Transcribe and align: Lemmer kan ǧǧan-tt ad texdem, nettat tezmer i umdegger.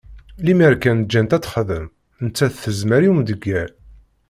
Lemmer 0.45 0.75
kan 0.81 0.97
ǧǧan-tt 1.05 1.35
ad 1.37 1.43
texdem, 1.43 1.85
nettat 2.23 2.53
tezmer 2.63 3.01
i 3.03 3.09
umdegger. 3.11 3.69